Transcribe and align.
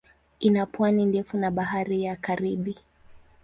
Ina 0.39 0.65
pwani 0.65 1.05
ndefu 1.05 1.37
na 1.37 1.51
Bahari 1.51 2.03
ya 2.03 2.15
Karibi. 2.15 2.75